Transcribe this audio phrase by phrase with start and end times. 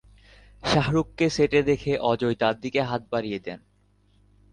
[0.63, 3.59] শাহরুখকে সেটে দেখে অজয় তার দিকে হাত বাড়িয়ে দেন।